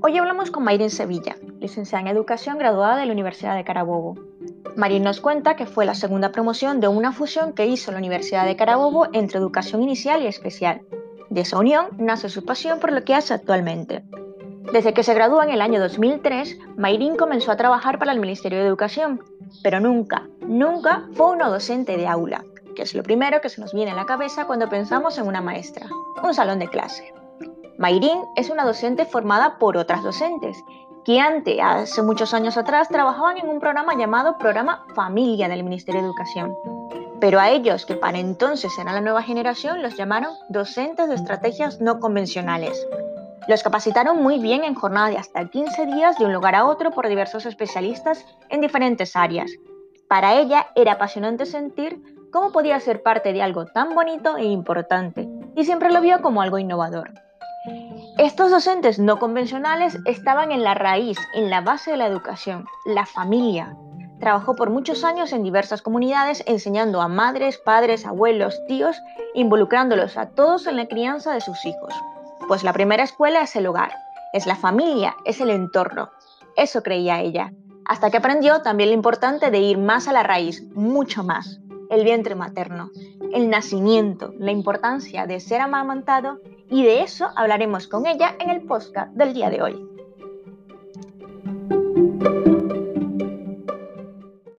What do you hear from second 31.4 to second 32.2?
hace